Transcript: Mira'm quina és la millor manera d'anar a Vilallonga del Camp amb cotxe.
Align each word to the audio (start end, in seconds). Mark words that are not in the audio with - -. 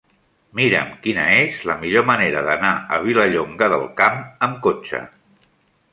Mira'm 0.59 0.87
quina 1.03 1.25
és 1.41 1.59
la 1.73 1.75
millor 1.83 2.07
manera 2.11 2.43
d'anar 2.49 2.73
a 2.97 3.01
Vilallonga 3.05 3.69
del 3.75 3.89
Camp 4.03 4.25
amb 4.49 4.59
cotxe. 4.69 5.07